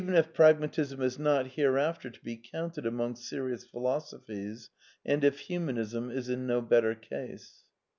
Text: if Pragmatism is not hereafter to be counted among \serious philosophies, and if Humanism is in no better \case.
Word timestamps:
if 0.09 0.33
Pragmatism 0.33 0.99
is 1.03 1.19
not 1.19 1.45
hereafter 1.45 2.09
to 2.09 2.19
be 2.21 2.35
counted 2.35 2.87
among 2.87 3.13
\serious 3.15 3.63
philosophies, 3.67 4.71
and 5.05 5.23
if 5.23 5.41
Humanism 5.41 6.09
is 6.09 6.27
in 6.27 6.47
no 6.47 6.59
better 6.59 6.95
\case. 6.95 7.65